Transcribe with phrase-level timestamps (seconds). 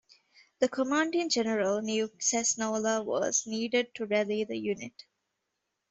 [0.57, 5.05] The commanding general knew Cesnola was needed to rally the unit.